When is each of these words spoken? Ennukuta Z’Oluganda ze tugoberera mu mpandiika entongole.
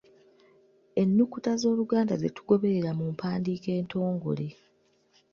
Ennukuta 1.01 1.51
Z’Oluganda 1.61 2.13
ze 2.21 2.29
tugoberera 2.35 2.91
mu 2.99 3.05
mpandiika 3.15 3.69
entongole. 3.79 4.47